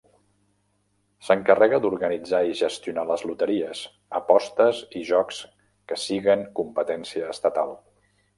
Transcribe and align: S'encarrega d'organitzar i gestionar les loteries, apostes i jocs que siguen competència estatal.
S'encarrega 1.25 1.79
d'organitzar 1.83 2.39
i 2.53 2.57
gestionar 2.61 3.03
les 3.09 3.25
loteries, 3.33 3.83
apostes 4.21 4.81
i 5.01 5.03
jocs 5.11 5.43
que 5.93 5.99
siguen 6.07 6.43
competència 6.63 7.31
estatal. 7.37 7.77